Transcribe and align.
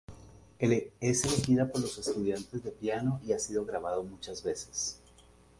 Es 0.57 1.23
elegida 1.25 1.71
por 1.71 1.79
los 1.79 1.95
estudiantes 1.99 2.63
de 2.63 2.71
piano, 2.71 3.21
y 3.23 3.33
ha 3.33 3.39
sido 3.39 3.63
grabado 3.63 4.01
muchas 4.03 4.41
veces. 4.41 4.99